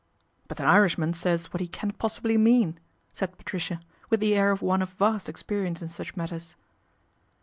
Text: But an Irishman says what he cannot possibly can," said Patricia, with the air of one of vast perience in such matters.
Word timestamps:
But 0.47 0.59
an 0.59 0.65
Irishman 0.65 1.13
says 1.13 1.53
what 1.53 1.61
he 1.61 1.67
cannot 1.67 1.99
possibly 1.99 2.33
can," 2.35 2.79
said 3.13 3.37
Patricia, 3.37 3.79
with 4.09 4.19
the 4.19 4.33
air 4.33 4.49
of 4.49 4.63
one 4.63 4.81
of 4.81 4.89
vast 4.93 5.27
perience 5.27 5.79
in 5.83 5.89
such 5.89 6.17
matters. 6.17 6.55